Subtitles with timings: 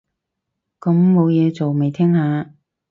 [0.79, 2.53] 咁冇嘢做，咪聽下